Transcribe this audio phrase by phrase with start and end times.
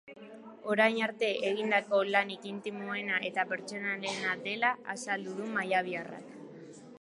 [0.75, 6.35] Orain arte egindako lanik intimoena eta pertsonalena dela azaldu du mallabiarrak.